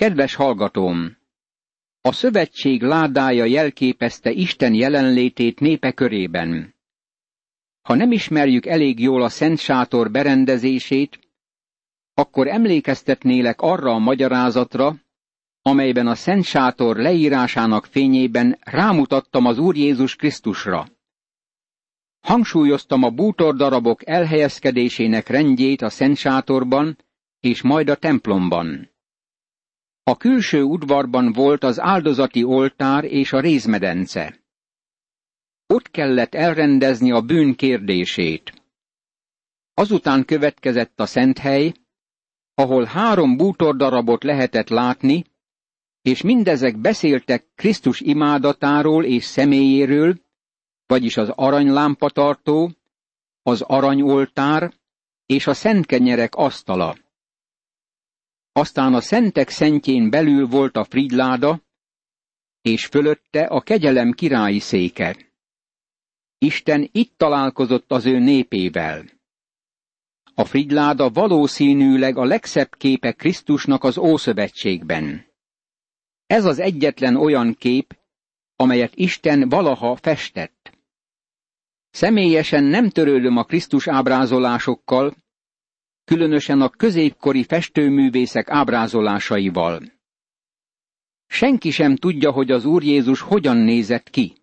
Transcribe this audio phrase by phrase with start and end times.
[0.00, 1.16] Kedves hallgatóm!
[2.00, 6.74] A szövetség ládája jelképezte Isten jelenlétét népe körében.
[7.82, 11.18] Ha nem ismerjük elég jól a Szent Sátor berendezését,
[12.14, 14.96] akkor emlékeztetnélek arra a magyarázatra,
[15.62, 20.88] amelyben a Szent Sátor leírásának fényében rámutattam az Úr Jézus Krisztusra.
[22.20, 26.98] Hangsúlyoztam a bútordarabok elhelyezkedésének rendjét a Szent Sátorban
[27.40, 28.89] és majd a templomban.
[30.10, 34.40] A külső udvarban volt az áldozati oltár és a rézmedence.
[35.66, 38.52] Ott kellett elrendezni a bűn kérdését.
[39.74, 41.72] Azután következett a szent hely,
[42.54, 45.24] ahol három bútordarabot lehetett látni,
[46.02, 50.20] és mindezek beszéltek Krisztus imádatáról és személyéről,
[50.86, 52.70] vagyis az aranylámpatartó,
[53.42, 54.72] az aranyoltár
[55.26, 56.96] és a szentkenyerek asztala.
[58.52, 61.60] Aztán a szentek szentjén belül volt a frigláda,
[62.62, 65.16] és fölötte a kegyelem királyi széke.
[66.38, 69.04] Isten itt találkozott az ő népével.
[70.34, 75.26] A frigláda valószínűleg a legszebb képe Krisztusnak az Ószövetségben.
[76.26, 77.98] Ez az egyetlen olyan kép,
[78.56, 80.78] amelyet Isten valaha festett.
[81.90, 85.14] Személyesen nem törődöm a Krisztus ábrázolásokkal,
[86.10, 89.82] különösen a középkori festőművészek ábrázolásaival.
[91.26, 94.36] Senki sem tudja, hogy az Úr Jézus hogyan nézett ki.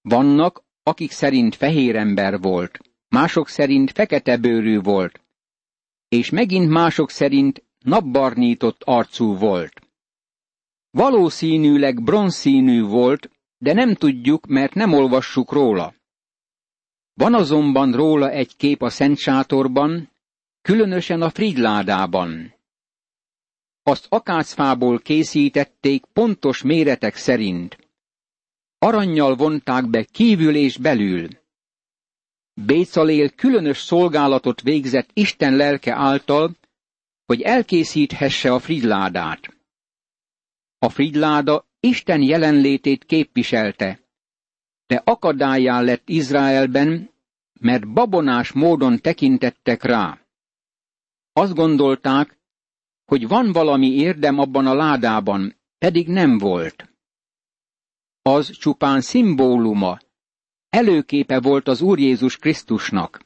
[0.00, 2.78] Vannak, akik szerint fehér ember volt,
[3.08, 5.20] mások szerint fekete bőrű volt,
[6.08, 9.80] és megint mások szerint napbarnított arcú volt.
[10.90, 15.94] Valószínűleg bronzszínű volt, de nem tudjuk, mert nem olvassuk róla.
[17.14, 20.08] Van azonban róla egy kép a Szent Sátorban,
[20.62, 22.54] különösen a frigyládában.
[23.82, 27.78] Azt akácfából készítették pontos méretek szerint.
[28.78, 31.28] Aranyjal vonták be kívül és belül.
[32.54, 36.56] Bécalél különös szolgálatot végzett Isten lelke által,
[37.26, 39.56] hogy elkészíthesse a frigyládát.
[40.78, 44.00] A frigyláda Isten jelenlétét képviselte,
[44.86, 47.10] de akadályá lett Izraelben,
[47.60, 50.19] mert babonás módon tekintettek rá.
[51.40, 52.38] Azt gondolták,
[53.04, 56.88] hogy van valami érdem abban a ládában, pedig nem volt.
[58.22, 59.98] Az csupán szimbóluma,
[60.68, 63.24] előképe volt az Úr Jézus Krisztusnak.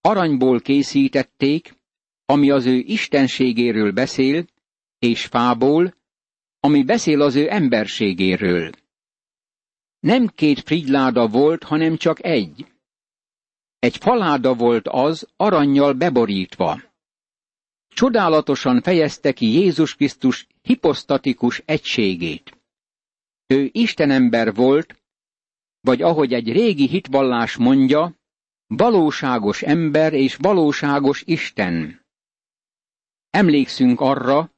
[0.00, 1.74] Aranyból készítették,
[2.24, 4.46] ami az ő istenségéről beszél,
[4.98, 5.94] és fából,
[6.60, 8.70] ami beszél az ő emberségéről.
[10.00, 12.69] Nem két frigyláda volt, hanem csak egy.
[13.80, 16.80] Egy faláda volt az, aranyjal beborítva.
[17.88, 22.58] Csodálatosan fejezte ki Jézus Krisztus hiposztatikus egységét.
[23.46, 25.02] Ő Istenember volt,
[25.80, 28.14] vagy ahogy egy régi hitvallás mondja,
[28.66, 32.04] valóságos ember és valóságos Isten.
[33.30, 34.50] Emlékszünk arra,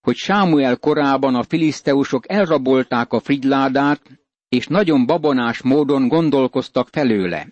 [0.00, 4.10] hogy Sámuel korában a filiszteusok elrabolták a frigyládát,
[4.48, 7.48] és nagyon babonás módon gondolkoztak felőle.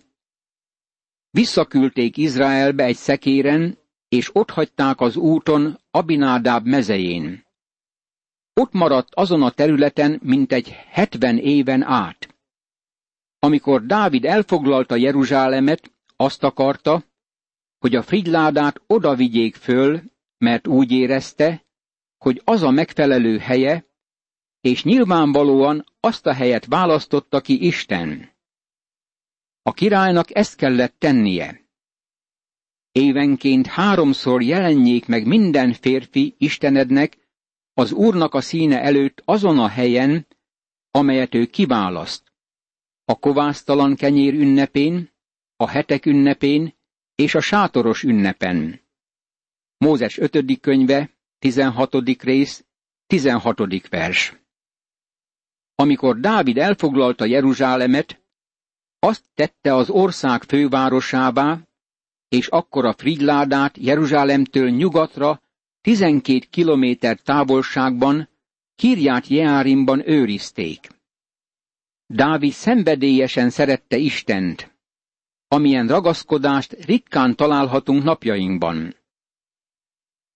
[1.35, 3.77] Visszaküldték Izraelbe egy szekéren,
[4.09, 7.45] és ott hagyták az úton Abinádáb mezején.
[8.53, 12.35] Ott maradt azon a területen mintegy hetven éven át.
[13.39, 17.03] Amikor Dávid elfoglalta Jeruzsálemet, azt akarta,
[17.79, 20.01] hogy a frigyládát oda vigyék föl,
[20.37, 21.65] mert úgy érezte,
[22.17, 23.85] hogy az a megfelelő helye,
[24.61, 28.32] és nyilvánvalóan azt a helyet választotta ki Isten.
[29.63, 31.61] A királynak ezt kellett tennie.
[32.91, 37.17] Évenként háromszor jelenjék meg minden férfi Istenednek
[37.73, 40.27] az Úrnak a színe előtt azon a helyen,
[40.91, 42.33] amelyet ő kiválaszt.
[43.05, 45.11] A kovásztalan kenyér ünnepén,
[45.55, 46.73] a hetek ünnepén
[47.15, 48.81] és a sátoros ünnepen.
[49.77, 50.59] Mózes 5.
[50.59, 51.09] könyve,
[51.39, 52.21] 16.
[52.21, 52.65] rész,
[53.07, 53.89] 16.
[53.89, 54.33] vers.
[55.75, 58.22] Amikor Dávid elfoglalta Jeruzsálemet,
[59.03, 61.59] azt tette az ország fővárosává,
[62.29, 65.41] és akkor a frigyládát Jeruzsálemtől nyugatra
[65.81, 68.29] 12 kilométer távolságban
[68.75, 70.89] Kirját Jeárimban őrizték.
[72.05, 74.77] Dávid szenvedélyesen szerette Istent,
[75.47, 78.95] amilyen ragaszkodást ritkán találhatunk napjainkban.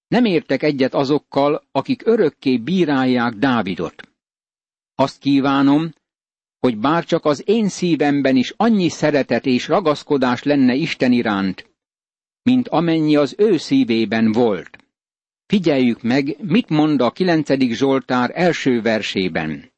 [0.07, 4.09] Nem értek egyet azokkal, akik örökké bírálják Dávidot.
[4.95, 5.93] Azt kívánom,
[6.59, 11.69] hogy bárcsak az én szívemben is annyi szeretet és ragaszkodás lenne Isten iránt,
[12.42, 14.77] mint amennyi az ő szívében volt.
[15.45, 19.71] Figyeljük meg, mit mond a kilencedik Zsoltár első versében.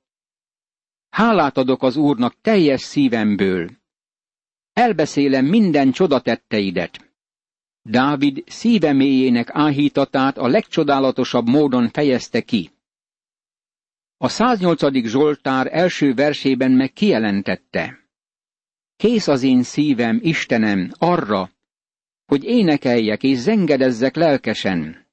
[1.09, 3.69] Hálát adok az Úrnak teljes szívemből.
[4.73, 7.13] Elbeszélem minden csodatetteidet.
[7.81, 8.93] Dávid szíve
[9.53, 12.69] áhítatát a legcsodálatosabb módon fejezte ki.
[14.21, 15.05] A 108.
[15.07, 17.99] Zsoltár első versében meg kijelentette.
[18.95, 21.51] Kész az én szívem, Istenem, arra,
[22.25, 25.07] hogy énekeljek és zengedezzek lelkesen.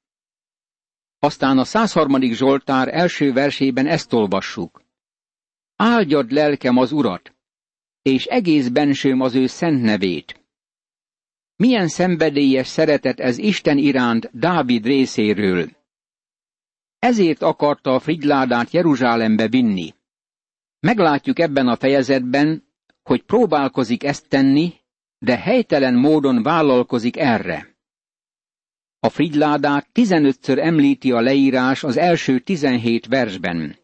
[1.19, 2.21] Aztán a 103.
[2.21, 4.83] Zsoltár első versében ezt olvassuk.
[5.75, 7.35] Áldjad lelkem az Urat,
[8.01, 10.41] és egész bensőm az ő szent nevét.
[11.55, 15.69] Milyen szenvedélyes szeretet ez Isten iránt Dávid részéről.
[16.99, 19.93] Ezért akarta a frigyládát Jeruzsálembe vinni.
[20.79, 22.67] Meglátjuk ebben a fejezetben,
[23.03, 24.73] hogy próbálkozik ezt tenni,
[25.17, 27.75] de helytelen módon vállalkozik erre.
[28.99, 33.75] A frigyládát tizenötször említi a leírás az első tizenhét versben.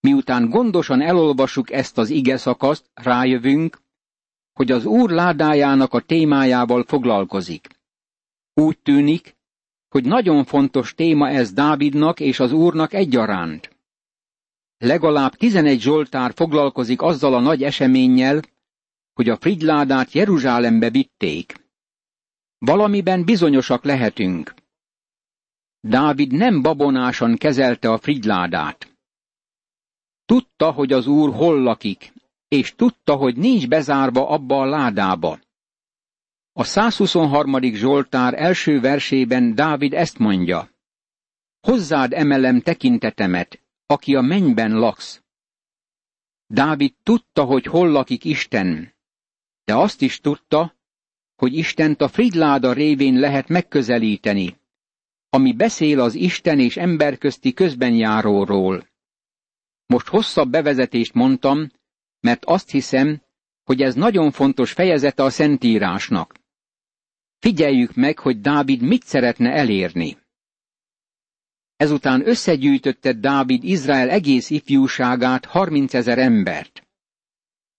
[0.00, 3.82] Miután gondosan elolvasuk ezt az ige szakaszt, rájövünk,
[4.52, 7.68] hogy az Úr ládájának a témájával foglalkozik.
[8.54, 9.36] Úgy tűnik,
[9.94, 13.70] hogy nagyon fontos téma ez Dávidnak és az Úrnak egyaránt.
[14.78, 18.42] Legalább tizenegy Zsoltár foglalkozik azzal a nagy eseménnyel,
[19.12, 21.54] hogy a frigyládát Jeruzsálembe vitték.
[22.58, 24.54] Valamiben bizonyosak lehetünk.
[25.80, 28.96] Dávid nem babonásan kezelte a frigyládát.
[30.24, 32.12] Tudta, hogy az úr hol lakik,
[32.48, 35.38] és tudta, hogy nincs bezárva abba a ládába.
[36.56, 37.62] A 123.
[37.74, 40.70] Zsoltár első versében Dávid ezt mondja.
[41.60, 45.22] Hozzád emelem tekintetemet, aki a mennyben laksz.
[46.46, 48.94] Dávid tudta, hogy hol lakik Isten,
[49.64, 50.76] de azt is tudta,
[51.34, 54.56] hogy Istent a frigláda révén lehet megközelíteni,
[55.28, 58.88] ami beszél az Isten és ember közti közbenjáróról.
[59.86, 61.70] Most hosszabb bevezetést mondtam,
[62.20, 63.22] mert azt hiszem,
[63.64, 66.42] hogy ez nagyon fontos fejezete a Szentírásnak.
[67.44, 70.16] Figyeljük meg, hogy Dávid mit szeretne elérni.
[71.76, 76.86] Ezután összegyűjtötte Dávid Izrael egész ifjúságát, harmincezer embert.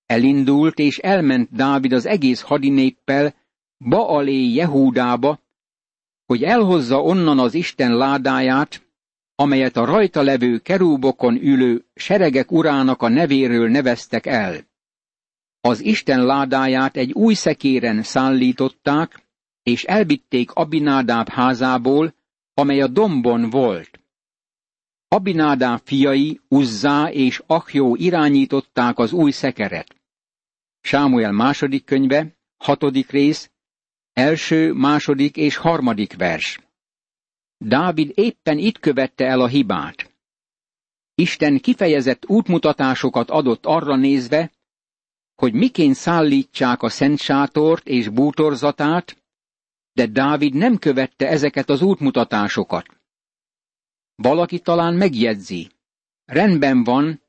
[0.06, 3.36] Elindult és elment Dávid az egész hadinéppel
[3.78, 5.40] Baalé Jehúdába,
[6.26, 8.88] hogy elhozza onnan az Isten ládáját,
[9.36, 14.68] amelyet a rajta levő kerúbokon ülő seregek urának a nevéről neveztek el.
[15.62, 19.24] Az Isten ládáját egy új szekéren szállították,
[19.66, 22.14] és elvitték Abinádáb házából,
[22.54, 24.00] amely a dombon volt.
[25.08, 29.96] Abinádáb fiai, Uzzá és Achjó irányították az új szekeret.
[30.82, 33.52] Sámuel második könyve, hatodik rész,
[34.14, 36.60] első, második és harmadik vers.
[37.58, 40.14] Dávid éppen itt követte el a hibát.
[41.16, 44.52] Isten kifejezett útmutatásokat adott arra nézve,
[45.36, 49.25] hogy miként szállítsák a szent sátort és bútorzatát,
[49.96, 52.86] de Dávid nem követte ezeket az útmutatásokat.
[54.16, 55.70] Valaki talán megjegyzi.
[56.26, 57.22] Rendben van,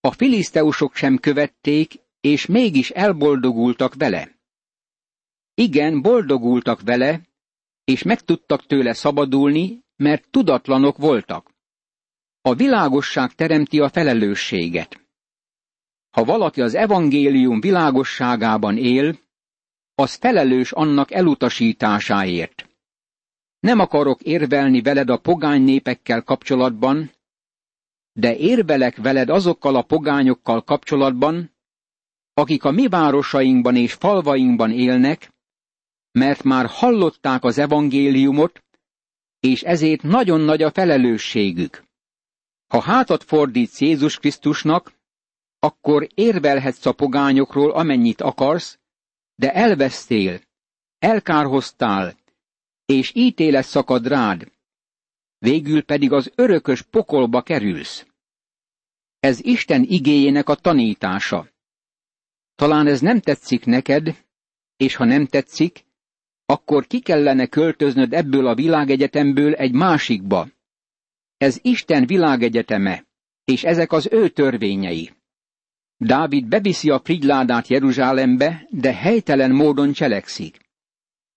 [0.00, 4.38] a filiszteusok sem követték, és mégis elboldogultak vele.
[5.54, 7.20] Igen, boldogultak vele,
[7.84, 11.54] és meg tudtak tőle szabadulni, mert tudatlanok voltak.
[12.40, 15.00] A világosság teremti a felelősséget.
[16.10, 19.18] Ha valaki az evangélium világosságában él,
[19.98, 22.68] az felelős annak elutasításáért.
[23.60, 27.10] Nem akarok érvelni veled a pogány népekkel kapcsolatban,
[28.12, 31.54] de érvelek veled azokkal a pogányokkal kapcsolatban,
[32.34, 35.32] akik a mi városainkban és falvainkban élnek,
[36.12, 38.64] mert már hallották az evangéliumot,
[39.40, 41.84] és ezért nagyon nagy a felelősségük.
[42.66, 44.92] Ha hátat fordítsz Jézus Krisztusnak,
[45.58, 48.78] akkor érvelhetsz a pogányokról, amennyit akarsz,
[49.36, 50.40] de elvesztél,
[50.98, 52.16] elkárhoztál,
[52.86, 54.52] és ítélet szakad rád,
[55.38, 58.06] végül pedig az örökös pokolba kerülsz.
[59.20, 61.48] Ez Isten igéjének a tanítása.
[62.54, 64.24] Talán ez nem tetszik neked,
[64.76, 65.84] és ha nem tetszik,
[66.46, 70.48] akkor ki kellene költöznöd ebből a világegyetemből egy másikba.
[71.36, 73.06] Ez Isten világegyeteme,
[73.44, 75.15] és ezek az ő törvényei.
[75.96, 80.58] Dávid beviszi a frigyládát Jeruzsálembe, de helytelen módon cselekszik.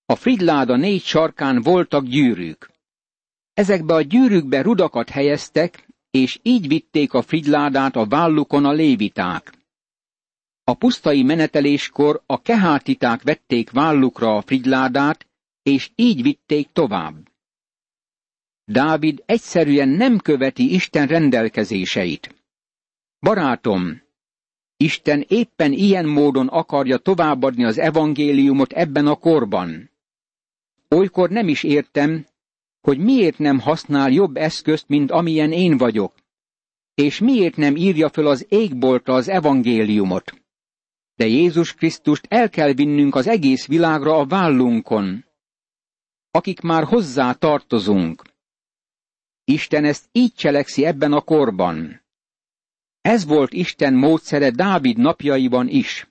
[0.05, 2.71] A frigláda négy sarkán voltak gyűrűk.
[3.53, 9.53] Ezekbe a gyűrűkbe rudakat helyeztek, és így vitték a frigyládát a vállukon a léviták.
[10.63, 15.27] A pusztai meneteléskor a kehátiták vették vállukra a frigyládát,
[15.63, 17.29] és így vitték tovább.
[18.65, 22.35] Dávid egyszerűen nem követi Isten rendelkezéseit.
[23.19, 24.01] Barátom,
[24.81, 29.91] Isten éppen ilyen módon akarja továbbadni az evangéliumot ebben a korban.
[30.87, 32.25] Olykor nem is értem,
[32.81, 36.13] hogy miért nem használ jobb eszközt, mint amilyen én vagyok,
[36.93, 40.33] és miért nem írja föl az égboltra az evangéliumot.
[41.15, 45.25] De Jézus Krisztust el kell vinnünk az egész világra a vállunkon,
[46.31, 48.23] akik már hozzá tartozunk.
[49.43, 52.01] Isten ezt így cselekszi ebben a korban.
[53.01, 56.07] Ez volt Isten módszere Dávid napjaiban is.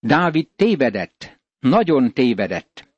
[0.00, 2.88] Dávid tévedett, nagyon tévedett.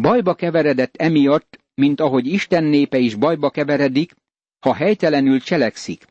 [0.00, 4.14] Bajba keveredett emiatt, mint ahogy Isten népe is bajba keveredik,
[4.58, 6.06] ha helytelenül cselekszik.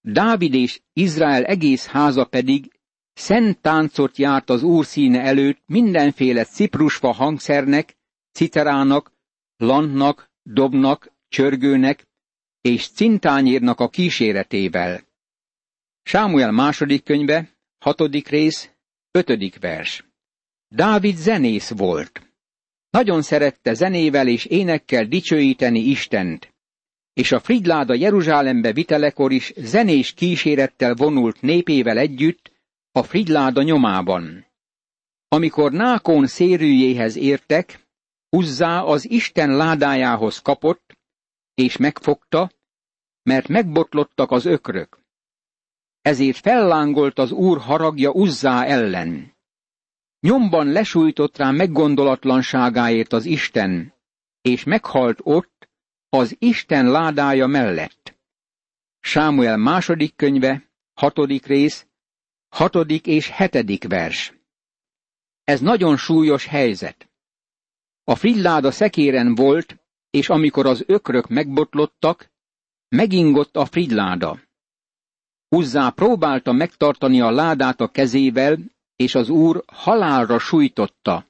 [0.00, 2.80] Dávid és Izrael egész háza pedig
[3.12, 7.96] szent táncot járt az Úr színe előtt mindenféle ciprusfa hangszernek,
[8.32, 9.12] citerának,
[9.56, 12.06] lantnak, dobnak, csörgőnek
[12.60, 15.00] és cintányérnak a kíséretével.
[16.02, 17.48] Sámuel második könyve,
[17.78, 18.70] hatodik rész,
[19.10, 20.04] ötödik vers.
[20.68, 22.34] Dávid zenész volt.
[22.90, 26.54] Nagyon szerette zenével és énekkel dicsőíteni Istent,
[27.12, 32.52] és a Fridláda Jeruzsálembe vitelekor is zenés kísérettel vonult népével együtt
[32.92, 34.46] a Fridláda nyomában.
[35.28, 37.88] Amikor Nákon szérűjéhez értek,
[38.36, 40.89] Uzzá az Isten ládájához kapott,
[41.60, 42.50] és megfogta,
[43.22, 44.98] mert megbotlottak az ökrök.
[46.02, 49.34] Ezért fellángolt az úr haragja Uzzá ellen.
[50.20, 53.94] Nyomban lesújtott rá meggondolatlanságáért az Isten,
[54.40, 55.68] és meghalt ott,
[56.08, 58.18] az Isten ládája mellett.
[59.00, 61.86] Sámuel második könyve, hatodik rész,
[62.48, 64.34] hatodik és hetedik vers.
[65.44, 67.08] Ez nagyon súlyos helyzet.
[68.04, 72.30] A filláda szekéren volt, és amikor az ökrök megbotlottak,
[72.88, 74.40] megingott a frilláda.
[75.48, 78.58] Uzzá próbálta megtartani a ládát a kezével,
[78.96, 81.26] és az úr halálra sújtotta.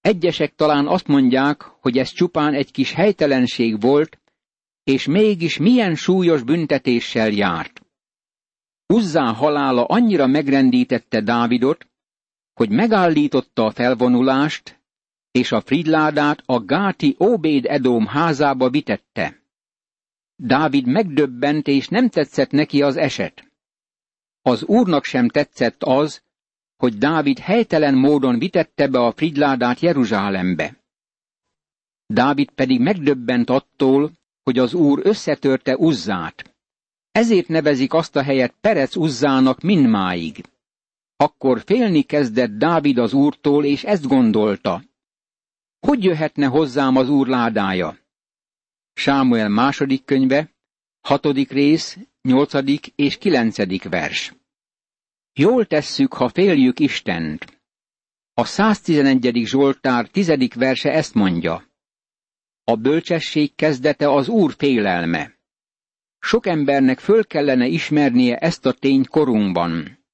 [0.00, 4.18] Egyesek talán azt mondják, hogy ez csupán egy kis helytelenség volt,
[4.84, 7.82] és mégis milyen súlyos büntetéssel járt.
[8.86, 11.88] Uzzá halála annyira megrendítette Dávidot,
[12.52, 14.80] hogy megállította a felvonulást,
[15.34, 19.42] és a fridládát a gáti Óbéd Edóm házába vitette.
[20.36, 23.50] Dávid megdöbbent, és nem tetszett neki az eset.
[24.42, 26.22] Az úrnak sem tetszett az,
[26.76, 30.76] hogy Dávid helytelen módon vitette be a fridládát Jeruzsálembe.
[32.06, 34.12] Dávid pedig megdöbbent attól,
[34.42, 36.54] hogy az úr összetörte Uzzát.
[37.12, 40.44] Ezért nevezik azt a helyet Perec Uzzának mindmáig.
[41.16, 44.82] Akkor félni kezdett Dávid az úrtól, és ezt gondolta.
[45.86, 47.98] Hogy jöhetne hozzám az úr ládája?
[48.92, 50.50] Sámuel második könyve,
[51.00, 54.34] hatodik rész, nyolcadik és kilencedik vers.
[55.32, 57.62] Jól tesszük, ha féljük Istent.
[58.34, 59.42] A 111.
[59.46, 61.64] Zsoltár tizedik verse ezt mondja.
[62.64, 65.34] A bölcsesség kezdete az Úr félelme.
[66.18, 70.04] Sok embernek föl kellene ismernie ezt a tényt korunkban.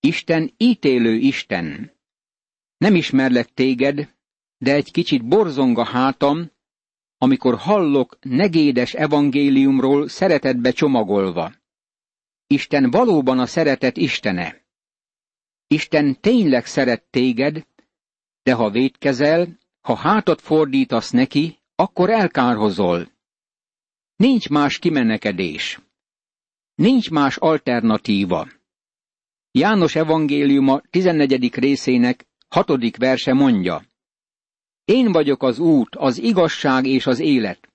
[0.00, 1.92] Isten ítélő Isten.
[2.76, 4.12] Nem ismerlek téged,
[4.64, 6.50] de egy kicsit borzong a hátam,
[7.18, 11.52] amikor hallok negédes evangéliumról szeretetbe csomagolva.
[12.46, 14.64] Isten valóban a szeretet Istene.
[15.66, 17.66] Isten tényleg szeret téged,
[18.42, 23.12] de ha védkezel, ha hátat fordítasz neki, akkor elkárhozol.
[24.16, 25.80] Nincs más kimenekedés.
[26.74, 28.48] Nincs más alternatíva.
[29.50, 31.54] János evangéliuma 14.
[31.54, 33.92] részének hatodik verse mondja.
[34.84, 37.68] Én vagyok az út, az igazság és az élet.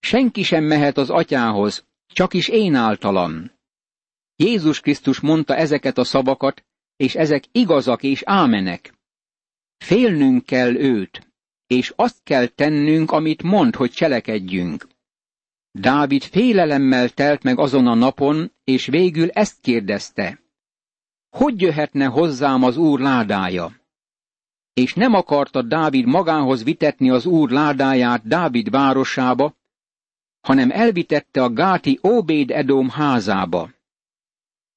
[0.00, 3.50] Senki sem mehet az atyához, csak is én általam.
[4.36, 6.64] Jézus Krisztus mondta ezeket a szavakat,
[6.96, 8.94] és ezek igazak és ámenek.
[9.78, 11.32] Félnünk kell őt,
[11.66, 14.88] és azt kell tennünk, amit mond, hogy cselekedjünk.
[15.70, 20.40] Dávid félelemmel telt meg azon a napon, és végül ezt kérdezte.
[21.30, 23.81] Hogy jöhetne hozzám az úr ládája?
[24.74, 29.54] És nem akarta Dávid magához vitetni az úr ládáját Dávid városába,
[30.40, 33.70] hanem elvitette a gáti Óbéd Edóm házába.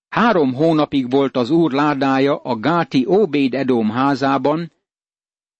[0.09, 4.71] Három hónapig volt az úr ládája a gáti Óbéd Edóm házában,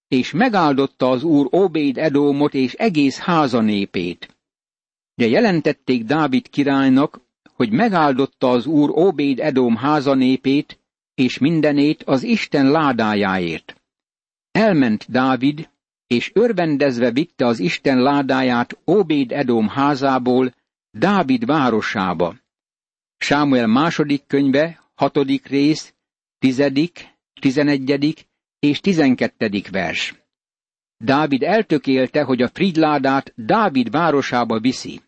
[0.08, 4.36] és megáldotta az úr Óbéd Edómot és egész háza népét.
[5.16, 7.22] De jelentették Dávid királynak,
[7.54, 10.80] hogy megáldotta az úr Óbéd Edóm háza népét,
[11.14, 13.85] és mindenét az Isten ládájáért.
[14.56, 15.70] Elment Dávid,
[16.08, 20.54] és örvendezve vitte az Isten ládáját Óbéd Edom házából
[20.92, 22.36] Dávid városába.
[23.18, 25.94] Sámuel második könyve, hatodik rész,
[26.38, 27.08] tizedik,
[27.42, 28.28] tizenegyedik
[28.60, 30.16] és tizenkettedik vers.
[30.98, 35.02] Dávid eltökélte, hogy a Fridládát Dávid városába viszi.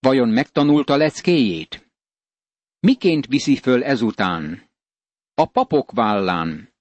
[0.00, 1.90] Vajon megtanulta leckéjét?
[2.80, 4.62] Miként viszi föl ezután?
[5.34, 6.76] A papok vállán.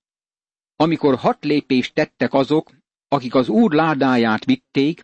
[0.79, 2.71] Amikor hat lépést tettek azok,
[3.07, 5.01] akik az úr ládáját vitték,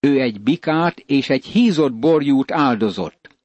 [0.00, 3.38] ő egy bikát és egy hízott borjút áldozott.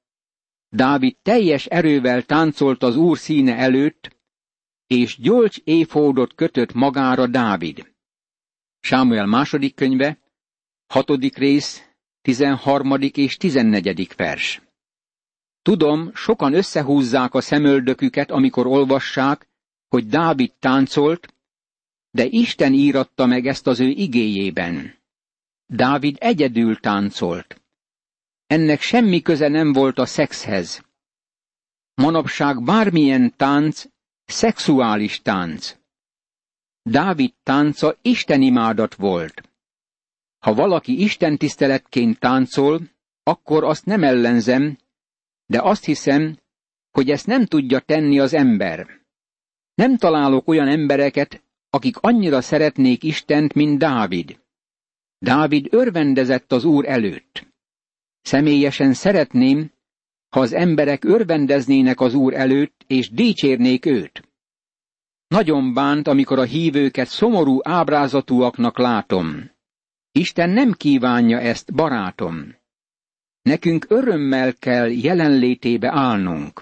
[0.69, 4.15] Dávid teljes erővel táncolt az úr színe előtt,
[4.87, 7.93] és gyolcs éfódot kötött magára Dávid.
[8.79, 10.19] Sámuel második könyve,
[10.87, 11.83] hatodik rész,
[12.21, 14.61] tizenharmadik és tizennegyedik vers.
[15.61, 19.47] Tudom, sokan összehúzzák a szemöldöküket, amikor olvassák,
[19.87, 21.33] hogy Dávid táncolt,
[22.13, 24.97] de Isten íratta meg ezt az ő igéjében.
[25.65, 27.61] Dávid egyedül táncolt.
[28.47, 30.83] Ennek semmi köze nem volt a szexhez.
[31.93, 33.85] Manapság bármilyen tánc,
[34.25, 35.77] szexuális tánc.
[36.81, 39.49] Dávid tánca istenimádat volt.
[40.39, 42.81] Ha valaki Isten tiszteletként táncol,
[43.23, 44.77] akkor azt nem ellenzem,
[45.45, 46.37] de azt hiszem,
[46.91, 49.01] hogy ezt nem tudja tenni az ember.
[49.73, 51.43] Nem találok olyan embereket,
[51.73, 54.39] akik annyira szeretnék Istent, mint Dávid.
[55.19, 57.47] Dávid örvendezett az Úr előtt.
[58.21, 59.71] Személyesen szeretném,
[60.29, 64.29] ha az emberek örvendeznének az Úr előtt, és dicsérnék őt.
[65.27, 69.51] Nagyon bánt, amikor a hívőket szomorú ábrázatúaknak látom.
[70.11, 72.55] Isten nem kívánja ezt, barátom.
[73.41, 76.61] Nekünk örömmel kell jelenlétébe állnunk.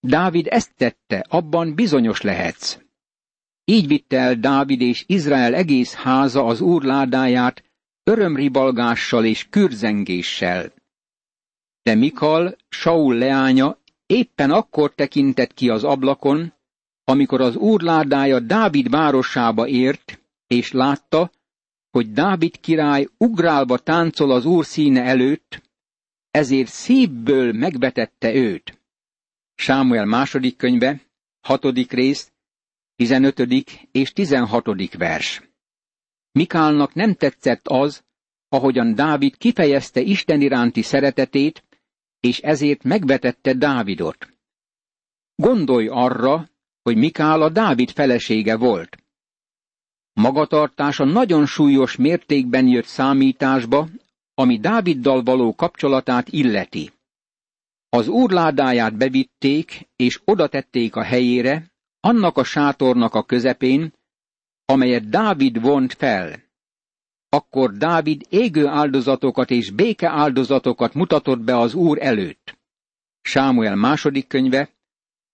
[0.00, 2.83] Dávid ezt tette, abban bizonyos lehetsz.
[3.64, 7.64] Így vitte el Dávid és Izrael egész háza az úr ládáját
[8.02, 10.72] örömribalgással és kürzengéssel.
[11.82, 16.52] De Mikal, Saul leánya éppen akkor tekintett ki az ablakon,
[17.04, 21.30] amikor az úr ládája Dávid városába ért, és látta,
[21.90, 25.62] hogy Dávid király ugrálva táncol az úr színe előtt,
[26.30, 28.78] ezért szívből megvetette őt.
[29.54, 31.00] Sámuel második könyve,
[31.40, 32.32] hatodik rész,
[32.96, 35.42] tizenötödik és tizenhatodik vers.
[36.32, 38.04] Mikálnak nem tetszett az,
[38.48, 41.64] ahogyan Dávid kifejezte Isten iránti szeretetét,
[42.20, 44.28] és ezért megvetette Dávidot.
[45.34, 46.48] Gondolj arra,
[46.82, 48.98] hogy Mikál a Dávid felesége volt.
[50.12, 53.88] Magatartása nagyon súlyos mértékben jött számításba,
[54.34, 56.90] ami Dáviddal való kapcsolatát illeti.
[57.88, 61.73] Az úrládáját bevitték, és oda tették a helyére,
[62.04, 63.92] annak a sátornak a közepén,
[64.64, 66.42] amelyet Dávid vont fel.
[67.28, 72.58] Akkor Dávid égő áldozatokat és béke áldozatokat mutatott be az Úr előtt.
[73.20, 74.70] Sámuel második könyve,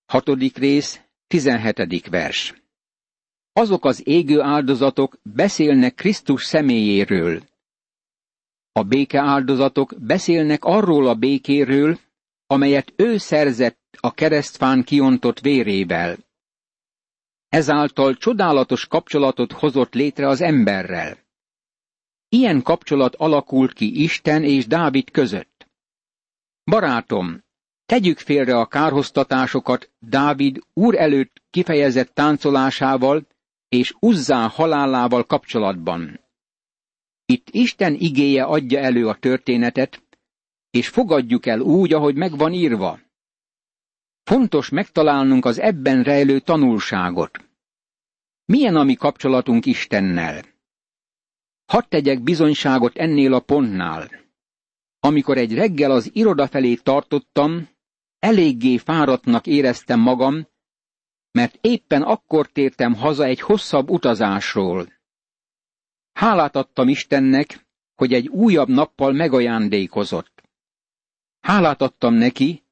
[0.06, 2.54] hatodik rész, tizenhetedik vers.
[3.52, 7.42] Azok az égő áldozatok beszélnek Krisztus személyéről.
[8.72, 11.98] A béke áldozatok beszélnek arról a békéről,
[12.46, 16.16] amelyet ő szerzett a keresztfán kiontott vérével.
[17.50, 21.18] Ezáltal csodálatos kapcsolatot hozott létre az emberrel.
[22.28, 25.68] Ilyen kapcsolat alakult ki Isten és Dávid között.
[26.64, 27.42] Barátom,
[27.86, 33.26] tegyük félre a kárhoztatásokat Dávid úr előtt kifejezett táncolásával
[33.68, 36.20] és Uzzá halálával kapcsolatban.
[37.24, 40.02] Itt Isten igéje adja elő a történetet,
[40.70, 43.00] és fogadjuk el úgy, ahogy megvan írva.
[44.30, 47.48] Fontos megtalálnunk az ebben rejlő tanulságot.
[48.44, 50.44] Milyen a mi kapcsolatunk Istennel?
[51.66, 54.10] Hadd tegyek bizonyságot ennél a pontnál.
[55.00, 57.68] Amikor egy reggel az iroda felé tartottam,
[58.18, 60.46] eléggé fáradtnak éreztem magam,
[61.30, 64.92] mert éppen akkor tértem haza egy hosszabb utazásról.
[66.12, 70.42] Hálát adtam Istennek, hogy egy újabb nappal megajándékozott.
[71.40, 72.62] Hálát adtam neki,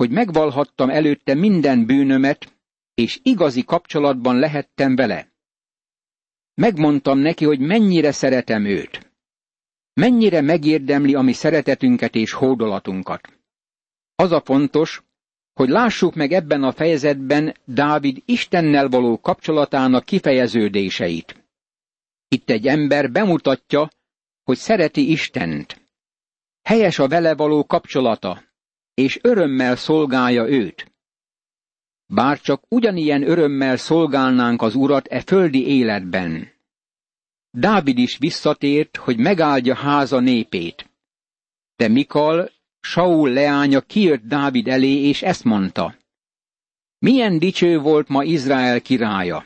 [0.00, 2.52] hogy megvalhattam előtte minden bűnömet,
[2.94, 5.32] és igazi kapcsolatban lehettem vele.
[6.54, 9.12] Megmondtam neki, hogy mennyire szeretem őt.
[9.92, 13.38] Mennyire megérdemli a mi szeretetünket és hódolatunkat.
[14.14, 15.02] Az a fontos,
[15.52, 21.44] hogy lássuk meg ebben a fejezetben Dávid Istennel való kapcsolatának kifejeződéseit.
[22.28, 23.88] Itt egy ember bemutatja,
[24.42, 25.88] hogy szereti Istent.
[26.62, 28.48] Helyes a vele való kapcsolata,
[29.00, 30.92] és örömmel szolgálja őt.
[32.06, 36.52] Bár csak ugyanilyen örömmel szolgálnánk az Urat e földi életben.
[37.50, 40.90] Dávid is visszatért, hogy megáldja háza népét.
[41.76, 45.94] De Mikal, Saul leánya kijött Dávid elé, és ezt mondta.
[46.98, 49.44] Milyen dicső volt ma Izrael királya!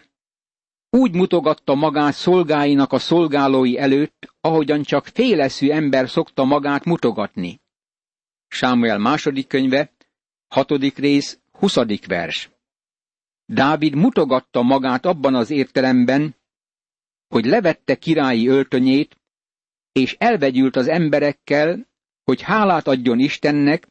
[0.91, 7.63] Úgy mutogatta magát szolgáinak a szolgálói előtt, ahogyan csak féleszű ember szokta magát mutogatni.
[8.55, 9.91] Sámuel második könyve,
[10.49, 12.51] hatodik rész, huszadik vers.
[13.47, 16.37] Dávid mutogatta magát abban az értelemben,
[17.29, 19.17] hogy levette királyi öltönyét,
[19.93, 21.87] és elvegyült az emberekkel,
[22.25, 23.89] hogy hálát adjon Istennek,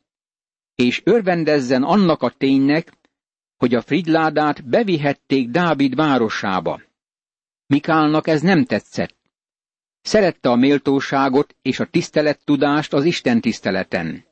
[0.76, 2.98] és örvendezzen annak a ténynek,
[3.58, 6.82] hogy a frigyládát bevihették Dávid városába.
[7.66, 9.16] Mikálnak ez nem tetszett.
[10.02, 14.32] Szerette a méltóságot és a tisztelettudást az Isten tiszteleten.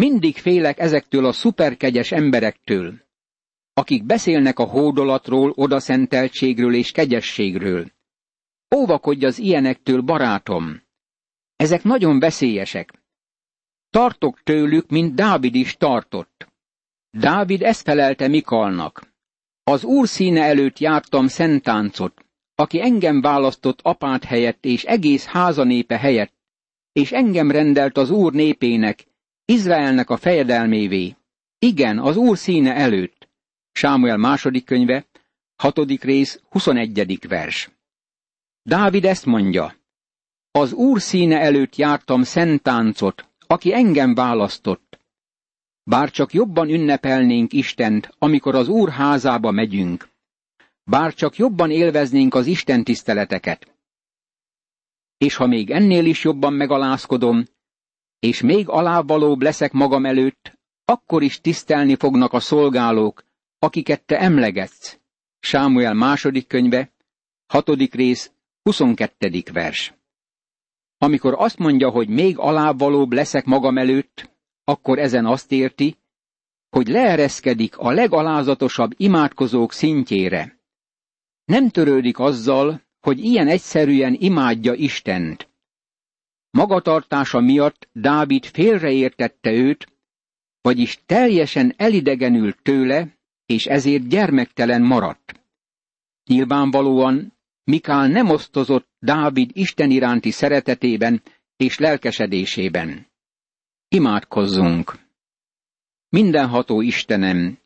[0.00, 3.00] Mindig félek ezektől a szuperkegyes emberektől,
[3.72, 7.90] akik beszélnek a hódolatról, odaszenteltségről és kegyességről.
[8.76, 10.82] Óvakodj az ilyenektől, barátom!
[11.56, 13.02] Ezek nagyon veszélyesek.
[13.90, 16.48] Tartok tőlük, mint Dávid is tartott.
[17.10, 19.14] Dávid ezt felelte Mikalnak.
[19.62, 25.98] Az úr színe előtt jártam szentáncot, aki engem választott apát helyett és egész háza népe
[25.98, 26.34] helyett,
[26.92, 29.06] és engem rendelt az úr népének,
[29.48, 31.16] Izraelnek a fejedelmévé.
[31.58, 33.28] Igen, az úr színe előtt.
[33.72, 35.06] Sámuel második könyve,
[35.56, 37.70] hatodik rész, huszonegyedik vers.
[38.62, 39.74] Dávid ezt mondja.
[40.50, 44.98] Az úr színe előtt jártam szentáncot, aki engem választott.
[45.82, 50.08] Bár csak jobban ünnepelnénk Istent, amikor az úr házába megyünk.
[50.84, 53.74] Bár csak jobban élveznénk az Isten tiszteleteket.
[55.18, 57.44] És ha még ennél is jobban megalázkodom,
[58.18, 63.24] és még alávalóbb leszek magam előtt, akkor is tisztelni fognak a szolgálók,
[63.58, 64.98] akiket te emlegetsz.
[65.40, 66.92] Sámuel második könyve,
[67.46, 69.42] hatodik rész, 22.
[69.52, 69.94] vers.
[70.98, 74.30] Amikor azt mondja, hogy még alávalóbb leszek magam előtt,
[74.64, 75.96] akkor ezen azt érti,
[76.70, 80.58] hogy leereszkedik a legalázatosabb imádkozók szintjére.
[81.44, 85.48] Nem törődik azzal, hogy ilyen egyszerűen imádja Istent.
[86.56, 89.92] Magatartása miatt Dávid félreértette őt,
[90.60, 95.40] vagyis teljesen elidegenült tőle, és ezért gyermektelen maradt.
[96.24, 101.22] Nyilvánvalóan Mikál nem osztozott Dávid Isten iránti szeretetében
[101.56, 103.06] és lelkesedésében.
[103.88, 104.98] Imádkozzunk!
[106.08, 107.58] Mindenható Istenem,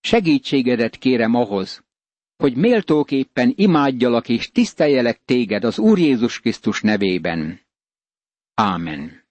[0.00, 1.84] segítségedet kérem ahhoz,
[2.36, 7.64] hogy méltóképpen imádjalak és tiszteljelek téged az Úr Jézus Krisztus nevében.
[8.58, 9.22] amen.